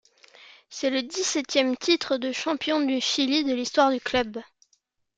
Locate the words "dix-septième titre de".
1.03-2.31